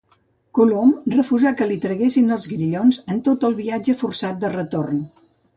Colom 0.59 0.93
refusà 1.15 1.51
que 1.59 1.67
li 1.73 1.77
traguessin 1.83 2.33
els 2.37 2.49
grillons 2.55 2.99
en 3.17 3.21
tot 3.29 3.47
el 3.51 3.57
viatge 3.63 3.99
forçat 4.03 4.45
de 4.47 4.53
retorn. 4.59 4.99